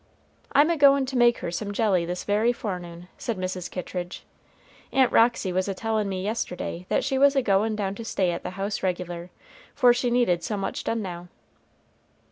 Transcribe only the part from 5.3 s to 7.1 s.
was a tellin' me yesterday that